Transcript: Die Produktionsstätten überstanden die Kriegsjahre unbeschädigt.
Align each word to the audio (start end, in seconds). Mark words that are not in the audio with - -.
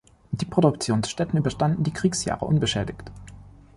Die 0.31 0.45
Produktionsstätten 0.45 1.37
überstanden 1.37 1.83
die 1.83 1.93
Kriegsjahre 1.93 2.45
unbeschädigt. 2.45 3.11